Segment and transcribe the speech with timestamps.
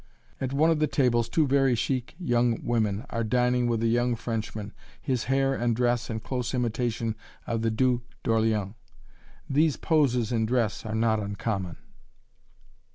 [0.39, 4.15] At one of the tables two very chic young women are dining with a young
[4.15, 8.73] Frenchman, his hair and dress in close imitation of the Duc d'Orleans.
[9.47, 11.77] These poses in dress are not uncommon.